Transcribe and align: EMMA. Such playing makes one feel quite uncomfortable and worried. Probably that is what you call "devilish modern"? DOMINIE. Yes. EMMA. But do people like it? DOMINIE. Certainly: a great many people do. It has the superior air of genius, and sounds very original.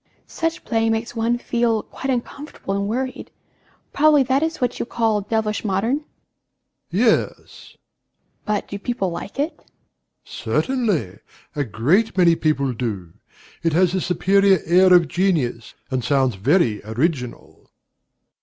EMMA. 0.01 0.23
Such 0.25 0.65
playing 0.65 0.93
makes 0.93 1.15
one 1.15 1.37
feel 1.37 1.83
quite 1.83 2.09
uncomfortable 2.09 2.73
and 2.73 2.87
worried. 2.87 3.29
Probably 3.93 4.23
that 4.23 4.41
is 4.41 4.59
what 4.59 4.79
you 4.79 4.85
call 4.87 5.21
"devilish 5.21 5.63
modern"? 5.63 6.05
DOMINIE. 6.91 7.27
Yes. 7.37 7.75
EMMA. 7.77 8.41
But 8.45 8.67
do 8.67 8.79
people 8.79 9.11
like 9.11 9.37
it? 9.37 9.57
DOMINIE. 9.57 9.65
Certainly: 10.25 11.19
a 11.55 11.63
great 11.63 12.17
many 12.17 12.35
people 12.35 12.73
do. 12.73 13.13
It 13.61 13.73
has 13.73 13.91
the 13.93 14.01
superior 14.01 14.59
air 14.65 14.91
of 14.91 15.07
genius, 15.07 15.75
and 15.91 16.03
sounds 16.03 16.33
very 16.33 16.81
original. 16.83 17.69